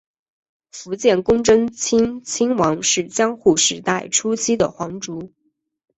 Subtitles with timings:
[0.71, 5.31] 伏见宫贞清亲王是江户时代初期的皇族。